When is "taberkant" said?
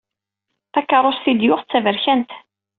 1.69-2.31